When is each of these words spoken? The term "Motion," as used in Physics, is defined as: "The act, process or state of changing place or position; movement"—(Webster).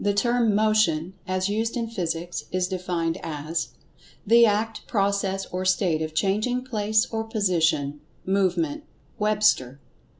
The 0.03 0.15
term 0.15 0.55
"Motion," 0.55 1.13
as 1.27 1.47
used 1.47 1.77
in 1.77 1.87
Physics, 1.87 2.45
is 2.51 2.67
defined 2.67 3.19
as: 3.21 3.67
"The 4.25 4.47
act, 4.47 4.87
process 4.87 5.45
or 5.51 5.63
state 5.63 6.01
of 6.01 6.15
changing 6.15 6.63
place 6.63 7.05
or 7.11 7.23
position; 7.23 7.99
movement"—(Webster). 8.25 9.79